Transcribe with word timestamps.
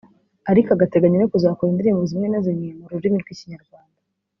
ariko 0.51 0.69
agateganya 0.71 1.17
no 1.19 1.29
kuzakora 1.33 1.69
indirimbo 1.69 2.01
zimwe 2.09 2.27
na 2.29 2.39
zimwe 2.45 2.67
mu 2.79 2.85
rurimi 2.91 3.17
rw’ikinyarwanda 3.23 3.97